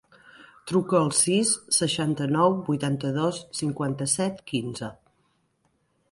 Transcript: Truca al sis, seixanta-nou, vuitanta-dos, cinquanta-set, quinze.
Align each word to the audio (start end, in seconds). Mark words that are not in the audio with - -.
Truca 0.69 0.95
al 0.99 1.09
sis, 1.17 1.49
seixanta-nou, 1.79 2.55
vuitanta-dos, 2.69 3.41
cinquanta-set, 3.59 4.41
quinze. 4.53 4.89